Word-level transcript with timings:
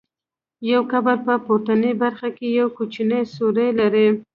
یو 0.71 0.81
قبر 0.91 1.17
په 1.25 1.33
پورتنۍ 1.45 1.91
برخه 2.03 2.29
کې 2.37 2.47
یو 2.59 2.67
کوچنی 2.77 3.21
سوری 3.35 3.69
لري. 3.79 4.07